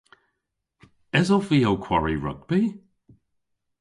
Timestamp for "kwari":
1.83-2.15